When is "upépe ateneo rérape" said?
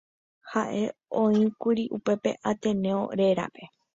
1.97-3.63